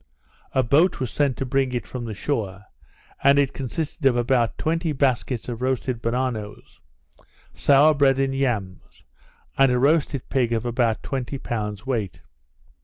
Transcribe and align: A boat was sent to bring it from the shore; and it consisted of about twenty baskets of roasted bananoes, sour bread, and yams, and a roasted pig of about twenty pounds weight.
A 0.53 0.63
boat 0.63 0.99
was 0.99 1.11
sent 1.11 1.37
to 1.37 1.45
bring 1.45 1.73
it 1.73 1.85
from 1.85 2.05
the 2.05 2.15
shore; 2.15 2.63
and 3.23 3.37
it 3.37 3.53
consisted 3.53 4.03
of 4.07 4.17
about 4.17 4.57
twenty 4.57 4.93
baskets 4.93 5.47
of 5.47 5.61
roasted 5.61 6.01
bananoes, 6.01 6.79
sour 7.53 7.93
bread, 7.93 8.17
and 8.17 8.33
yams, 8.33 9.03
and 9.59 9.71
a 9.71 9.77
roasted 9.77 10.27
pig 10.27 10.53
of 10.53 10.65
about 10.65 11.03
twenty 11.03 11.37
pounds 11.37 11.85
weight. 11.85 12.19